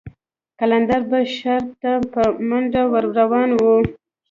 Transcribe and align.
قلندر 0.59 1.01
به 1.09 1.19
شر 1.37 1.63
ته 1.81 1.91
په 2.13 2.21
منډه 2.49 2.83
ور 2.91 3.05
روان 3.19 3.49
و. 3.57 3.61